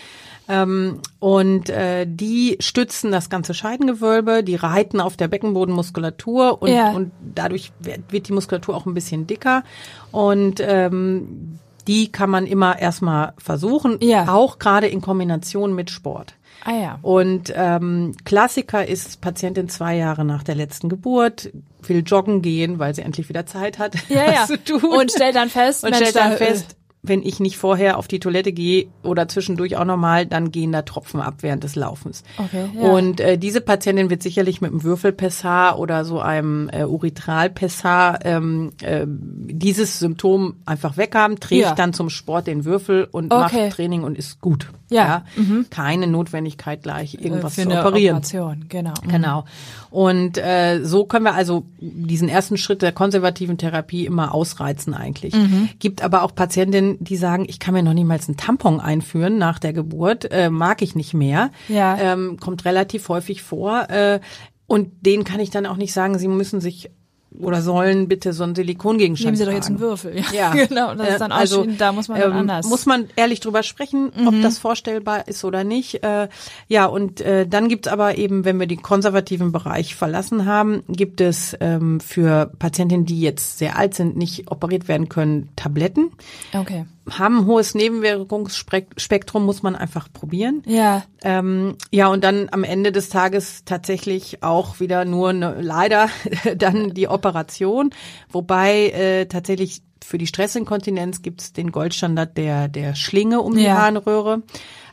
[0.49, 6.91] Ähm, und äh, die stützen das ganze Scheidengewölbe, die reiten auf der Beckenbodenmuskulatur und, Ja.
[6.91, 9.63] und dadurch wird, wird die Muskulatur auch ein bisschen dicker.
[10.11, 14.27] Und ähm, die kann man immer erstmal versuchen, Ja.
[14.27, 16.33] auch gerade in Kombination mit Sport.
[16.65, 16.99] Ah ja.
[17.03, 21.51] Und ähm, Klassiker ist Patientin zwei Jahre nach der letzten Geburt,
[21.83, 24.45] will joggen gehen, weil sie endlich wieder Zeit hat, Ja, ja.
[24.45, 24.81] zu tun.
[24.83, 26.75] Und stellt dann fest, und Mensch, stellt dann da, fest,
[27.07, 30.81] wenn ich nicht vorher auf die Toilette gehe oder zwischendurch auch nochmal, dann gehen da
[30.81, 32.23] Tropfen ab während des Laufens.
[32.37, 32.89] Okay, ja.
[32.89, 38.71] Und äh, diese Patientin wird sicherlich mit einem Würfelpessar oder so einem äh, Uretralpessar ähm,
[38.81, 41.75] äh, dieses Symptom einfach weghaben, trägt Ja.
[41.75, 43.65] dann zum Sport den Würfel und Okay.
[43.67, 44.71] macht Training und ist gut.
[44.95, 45.25] Ja.
[45.35, 45.67] Mhm.
[45.69, 48.17] Keine Notwendigkeit gleich irgendwas für zu operieren.
[48.17, 48.93] Operation, genau.
[49.07, 49.45] Genau.
[49.89, 55.33] Und äh, so können wir also diesen ersten Schritt der konservativen Therapie immer ausreizen eigentlich.
[55.33, 55.69] Mhm.
[55.79, 59.59] Gibt aber auch Patientinnen, die sagen, ich kann mir noch niemals einen Tampon einführen nach
[59.59, 61.51] der Geburt, äh, mag ich nicht mehr.
[61.67, 61.97] Ja.
[61.97, 63.89] Ähm, kommt relativ häufig vor.
[63.89, 64.19] Äh,
[64.67, 66.89] und denen kann ich dann auch nicht sagen, sie müssen sich
[67.39, 70.21] oder sollen bitte so einen Silikongegenstand Nehmen Sie doch jetzt einen Würfel.
[70.33, 70.95] Ja, genau.
[70.95, 72.65] Das ist dann auch also, schön, da muss man ähm, anders.
[72.65, 72.69] Mhm.
[72.69, 76.03] Muss man ehrlich drüber sprechen, ob das vorstellbar ist oder nicht.
[76.03, 76.29] Äh,
[76.67, 81.21] ja, und äh, dann gibt's aber eben, wenn wir den konservativen Bereich verlassen haben, gibt
[81.21, 86.11] es ähm, für Patientinnen, die jetzt sehr alt sind, nicht operiert werden können, Tabletten.
[86.53, 86.85] okay.
[87.09, 90.63] Haben ein hohes Nebenwirkungsspektrum, muss man einfach probieren.
[90.65, 91.03] Ja.
[91.23, 96.09] Ähm, ja, und dann am Ende des Tages tatsächlich auch wieder nur eine, leider
[96.57, 97.91] dann die Operation,
[98.31, 103.77] wobei äh, tatsächlich für die Stressinkontinenz gibt's den Goldstandard der, der Schlinge um die Ja.
[103.77, 104.43] Harnröhre.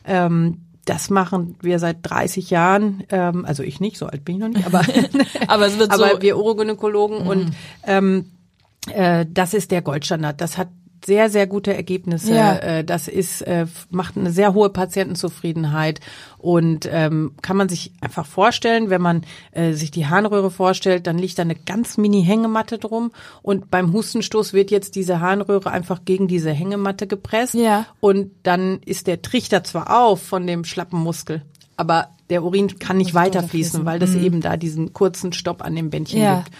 [0.05, 4.41] Ähm, das machen wir seit 30 Jahren, ähm, also ich nicht, so alt bin ich
[4.41, 4.81] noch nicht, aber,
[5.47, 6.03] Aber es wird so.
[6.03, 7.53] aber wir Urogynäkologen und
[7.87, 8.31] ähm,
[8.91, 10.41] äh, das ist der Goldstandard.
[10.41, 10.67] Das hat
[11.05, 12.33] sehr, sehr gute Ergebnisse.
[12.33, 12.55] Ja.
[12.57, 15.99] Äh, Das ist, äh, macht eine sehr hohe Patientenzufriedenheit
[16.37, 21.17] und ähm, kann man sich einfach vorstellen, wenn man äh, sich die Harnröhre vorstellt, dann
[21.17, 23.11] liegt da eine ganz mini Hängematte drum
[23.41, 27.85] und beim Hustenstoß wird jetzt diese Harnröhre einfach gegen diese Hängematte gepresst Ja.
[27.99, 31.41] und dann ist der Trichter zwar auf von dem schlappen Muskel,
[31.77, 33.85] aber der Urin kann nicht weiterfließen, weiterfließen.
[33.85, 36.35] weil das eben da diesen kurzen Stopp an dem Bändchen Ja.
[36.43, 36.51] gibt.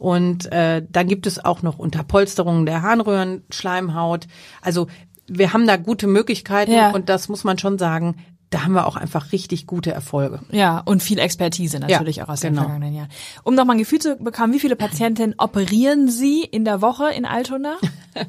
[0.00, 4.28] Und äh, dann gibt es auch noch Unterpolsterungen der Harnröhren, Schleimhaut.
[4.62, 4.86] Also
[5.28, 6.90] wir haben da gute Möglichkeiten Ja.
[6.92, 8.16] und das muss man schon sagen,
[8.50, 10.40] da haben wir auch einfach richtig gute Erfolge.
[10.50, 12.62] Ja, und viel Expertise natürlich Ja, auch aus genau.
[12.62, 13.08] den vergangenen Jahren.
[13.44, 17.10] Um noch mal ein Gefühl zu bekommen, wie viele Patientinnen operieren Sie in der Woche
[17.10, 17.76] in Altona?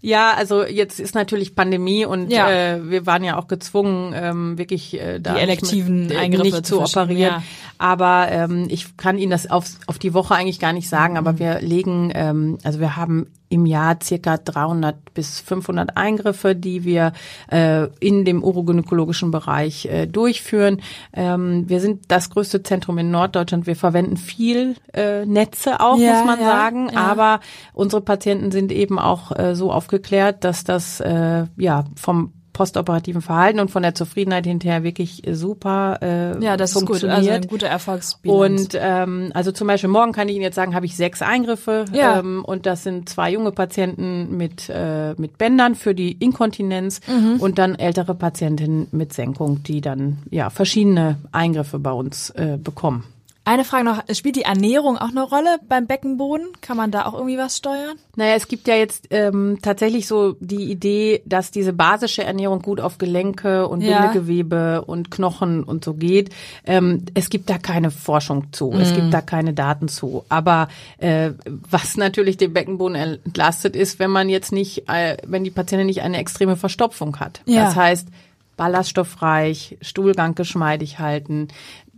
[0.00, 2.50] Ja, also jetzt ist natürlich Pandemie und Ja.
[2.50, 6.42] äh, wir waren ja auch gezwungen, ähm, wirklich äh, da Die elektiven mit- äh, Eingriffe
[6.56, 7.18] nicht zu zu operieren.
[7.36, 7.42] ja.
[7.78, 11.18] Aber ähm, ich kann Ihnen das auf, auf die Woche eigentlich gar nicht sagen, Mhm.
[11.18, 16.84] aber wir legen, ähm, also wir haben im Jahr circa 300 bis 500 Eingriffe, die
[16.84, 17.12] wir
[17.50, 20.82] äh, in dem urogynäkologischen Bereich äh, durchführen.
[21.12, 23.68] Ähm, wir sind das größte Zentrum in Norddeutschland.
[23.68, 26.88] Wir verwenden viel äh, Netze auch, Ja, muss man ja, sagen.
[26.92, 26.98] ja.
[26.98, 27.40] Aber
[27.72, 33.60] unsere Patienten sind eben auch äh, so aufgeklärt, dass das äh, ja vom postoperativen Verhalten
[33.60, 36.86] und von der Zufriedenheit hinterher wirklich super äh, Ja, das ist gut.
[37.00, 37.18] funktioniert.
[37.18, 38.62] Also eine gute Erfolgsbilanz.
[38.62, 41.84] Und ähm, also zum Beispiel morgen kann ich Ihnen jetzt sagen, habe ich sechs Eingriffe
[41.92, 42.20] Ja.
[42.20, 47.40] ähm, und das sind zwei junge Patienten mit äh, mit Bändern für die Inkontinenz Mhm.
[47.40, 53.04] und dann ältere Patientinnen mit Senkung, die dann ja verschiedene Eingriffe bei uns äh, bekommen.
[53.46, 56.46] Eine Frage noch, spielt die Ernährung auch eine Rolle beim Beckenboden?
[56.62, 57.98] Kann man da auch irgendwie was steuern?
[58.16, 62.80] Naja, es gibt ja jetzt ähm, tatsächlich so die Idee, dass diese basische Ernährung gut
[62.80, 64.00] auf Gelenke und Ja.
[64.00, 66.30] Bindegewebe und Knochen und so geht.
[66.64, 68.94] Ähm, es gibt da keine Forschung zu, es Mhm.
[68.94, 70.24] gibt da keine Daten zu.
[70.30, 75.50] Aber äh, was natürlich den Beckenboden entlastet, ist, wenn man jetzt nicht, äh, wenn die
[75.50, 77.42] Patientin nicht eine extreme Verstopfung hat.
[77.44, 77.64] Ja.
[77.66, 78.08] Das heißt,
[78.56, 81.48] ballaststoffreich, Stuhlgang geschmeidig halten.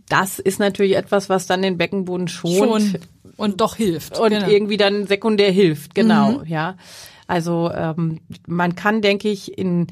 [0.09, 2.97] Das ist natürlich etwas, was dann den Beckenboden schont Schon.
[3.35, 4.17] Und doch hilft.
[4.19, 4.47] und Genau.
[4.47, 6.75] irgendwie dann sekundär hilft, genau, ja.
[7.27, 9.87] Also ähm, man kann, denke ich, in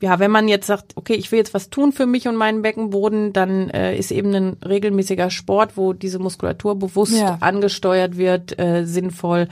[0.00, 2.60] ja, wenn man jetzt sagt, okay, ich will jetzt was tun für mich und meinen
[2.60, 7.38] Beckenboden, dann äh, ist eben ein regelmäßiger Sport, wo diese Muskulatur bewusst Ja.
[7.40, 9.48] angesteuert wird, äh, sinnvoll.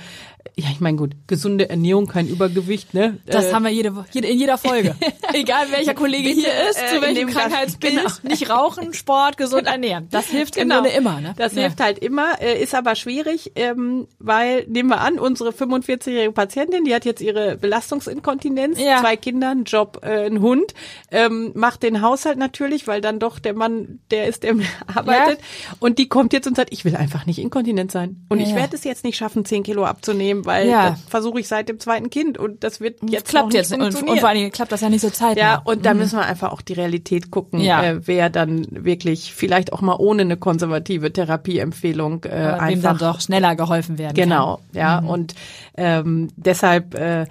[0.56, 3.18] Ja, ich meine, gut, gesunde Ernährung, kein Übergewicht, ne?
[3.26, 4.94] Das äh, haben wir jede, jede, in jeder Folge.
[5.32, 7.94] Egal welcher Kollege bitte, hier ist, äh, zu in welchem Krankheitsbild.
[7.96, 8.10] genau.
[8.22, 10.06] Nicht rauchen, Sport, gesund ernähren.
[10.12, 11.20] Das hilft im Grunde immer.
[11.20, 11.34] Ne?
[11.36, 11.62] Das Ja.
[11.62, 16.84] hilft halt immer, äh, ist aber schwierig, ähm, weil nehmen wir an, unsere 45-jährige Patientin,
[16.84, 19.00] die hat jetzt ihre Belastungsinkontinenz, Ja.
[19.00, 20.74] zwei Kinder, einen Job, äh, einen Hund,
[21.10, 24.54] ähm, macht den Haushalt natürlich, weil dann doch der Mann, der ist, der
[24.94, 25.38] arbeitet,
[25.80, 28.50] und die kommt jetzt und sagt, ich will einfach nicht inkontinent sein und Ja, ich
[28.50, 28.56] ja.
[28.56, 30.90] werde es jetzt nicht schaffen, 10 Kilo abzunehmen, weil Ja.
[30.90, 33.72] das versuche ich seit dem zweiten Kind und das wird jetzt klappt noch nicht jetzt
[33.72, 35.42] und, und vor allen Dingen klappt das ja nicht so zeitnah.
[35.42, 37.82] Ja, und da müssen wir einfach auch die Realität gucken, Ja.
[37.84, 42.98] äh, wer dann wirklich vielleicht auch mal ohne eine konservative Therapieempfehlung äh, Aber dem einfach
[42.98, 45.08] dann doch schneller geholfen werden genau, ja Mhm.
[45.08, 45.34] und
[45.76, 47.26] ähm, deshalb äh,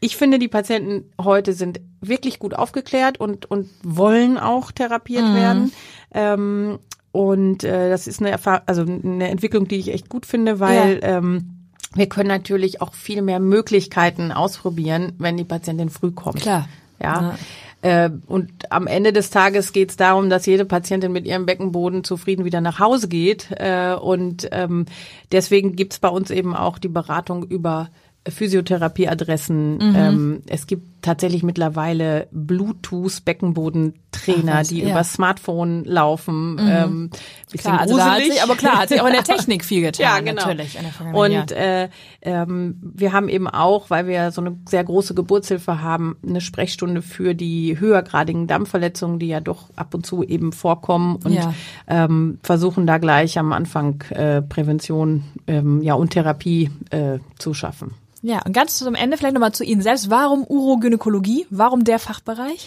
[0.00, 5.34] ich finde, die Patienten heute sind wirklich gut aufgeklärt und und wollen auch therapiert Mhm.
[5.34, 5.72] werden.
[6.12, 6.78] Ähm,
[7.12, 11.00] und äh, das ist eine Erfahrung, also eine Entwicklung, die ich echt gut finde, weil
[11.02, 11.63] ähm,
[11.94, 16.42] wir können natürlich auch viel mehr Möglichkeiten ausprobieren, wenn die Patientin früh kommt.
[16.42, 16.68] Klar.
[17.00, 17.36] Ja.
[17.82, 22.02] Äh, Und am Ende des Tages geht es darum, dass jede Patientin mit ihrem Beckenboden
[22.02, 23.48] zufrieden wieder nach Hause geht.
[23.50, 24.86] Äh, Und ähm,
[25.32, 27.90] deswegen gibt's bei uns eben auch die Beratung über
[28.26, 29.74] Physiotherapieadressen.
[29.74, 29.94] Mhm.
[29.96, 34.84] Ähm, es gibt tatsächlich mittlerweile Bluetooth-Beckenbodentrainer, die ja.
[34.86, 34.90] Mhm.
[34.90, 36.58] über Smartphone laufen.
[36.60, 37.10] Ähm,
[37.50, 38.32] bisschen Klar, also gruselig.
[38.32, 40.04] sich, aber klar, hat sich auch in der Technik viel getan.
[40.04, 40.46] Ja, genau.
[40.46, 40.78] Natürlich,
[41.12, 41.88] Und äh,
[42.22, 47.02] ähm, wir haben eben auch, weil wir so eine sehr große Geburtshilfe haben, eine Sprechstunde
[47.02, 51.52] für die höhergradigen Dampfverletzungen, die ja doch ab und zu eben vorkommen und Ja.
[51.86, 57.94] ähm, versuchen da gleich am Anfang äh, Prävention ähm, ja und Therapie äh, zu schaffen.
[58.26, 60.08] Ja, und ganz zum Ende vielleicht nochmal zu Ihnen selbst.
[60.08, 61.46] Warum Urogynäkologie?
[61.50, 62.64] Warum der Fachbereich?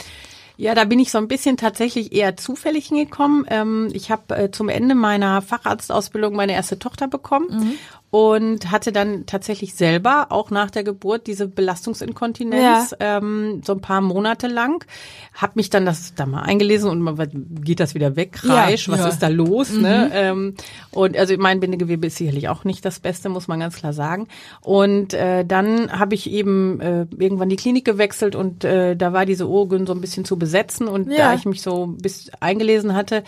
[0.56, 3.44] Ja, da bin ich so ein bisschen tatsächlich eher zufällig hingekommen.
[3.50, 7.78] Ähm, ich habe äh, zum Ende meiner Facharztausbildung meine erste Tochter bekommen
[8.10, 14.00] und hatte dann tatsächlich selber auch nach der Geburt diese Belastungsinkontinenz ähm, so ein paar
[14.02, 14.86] Monate lang.
[15.34, 18.94] Hab mich dann das da mal eingelesen und was- geht das wieder weg, Kreisch, Ja,
[18.94, 19.08] was ja.
[19.10, 19.72] ist da los?
[19.74, 20.10] Ne?
[20.14, 20.54] Ähm,
[20.92, 24.28] und also mein Bindegewebe ist sicherlich auch nicht das Beste, muss man ganz klar sagen.
[24.62, 29.26] Und äh, dann habe ich eben äh, irgendwann die Klinik gewechselt und äh, da war
[29.26, 31.18] diese Urogyn so ein bisschen zu besetzen und Ja.
[31.18, 33.24] da ich mich so bis eingelesen hatte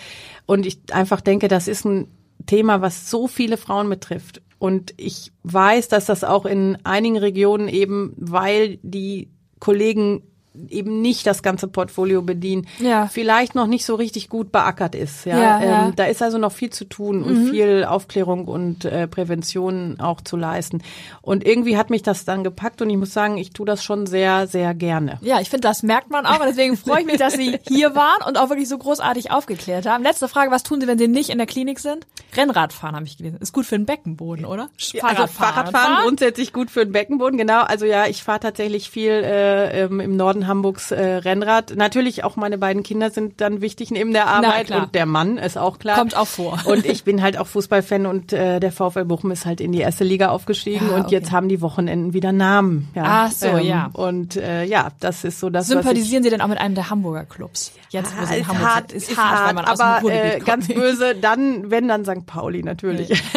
[0.46, 2.08] und ich einfach denke, das ist ein
[2.46, 7.69] Thema, was so viele Frauen betrifft Und ich weiß, dass das auch in einigen Regionen
[7.69, 10.24] eben, weil die Kollegen
[10.69, 13.07] eben nicht das ganze Portfolio bedienen, Ja.
[13.07, 15.25] vielleicht noch nicht so richtig gut beackert ist.
[15.25, 15.85] Ja, Ja, ja.
[15.88, 20.21] Ähm, da ist also noch viel zu tun und viel Aufklärung und äh, Prävention auch
[20.21, 20.81] zu leisten.
[21.21, 24.07] Und irgendwie hat mich das dann gepackt und ich muss sagen, ich tue das schon
[24.07, 25.19] sehr, sehr gerne.
[25.21, 27.95] Ja, ich finde, das merkt man auch und deswegen freue ich mich, dass Sie hier
[27.95, 30.03] waren und auch wirklich so großartig aufgeklärt haben.
[30.03, 32.07] Letzte Frage, was tun Sie, wenn Sie nicht in der Klinik sind?
[32.35, 33.38] Rennradfahren habe ich gelesen.
[33.39, 34.69] Ist gut für den Beckenboden, oder?
[34.93, 37.62] Ja, also Fahrradfahren grundsätzlich gut für den Beckenboden, genau.
[37.62, 41.75] Also ja, ich fahre tatsächlich viel äh, ähm, im Norden Hamburgs äh, Rennrad.
[41.75, 45.58] Natürlich auch meine beiden Kinder sind dann wichtig neben der Arbeit und der Mann ist
[45.58, 45.97] auch klar.
[45.97, 46.60] Kommt auch vor.
[46.65, 49.80] Und ich bin halt auch Fußballfan und äh, der VfL Bochum ist halt in die
[49.80, 51.15] erste Liga aufgestiegen Ja, und okay.
[51.15, 52.89] jetzt haben die Wochenenden wieder Namen.
[52.95, 53.04] Ja.
[53.06, 53.89] Ach so, ja.
[53.93, 57.25] Und äh, ja, das ist so das, Sympathisieren Sie denn auch mit einem der Hamburger
[57.25, 57.71] Clubs?
[57.89, 59.02] Jetzt, wo Sie in ist Hamburg hart, sind.
[59.02, 62.25] ist hart, wenn man aus dem aber Ruhrgebiet äh, ganz böse, dann, wenn dann St.
[62.25, 63.10] Pauli natürlich.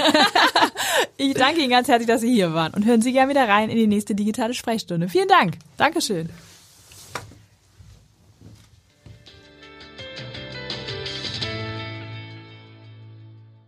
[1.16, 3.70] Ich danke Ihnen ganz herzlich, dass Sie hier waren und hören Sie gerne wieder rein
[3.70, 5.08] in die nächste digitale Sprechstunde.
[5.08, 5.54] Vielen Dank.
[5.76, 6.28] Dankeschön.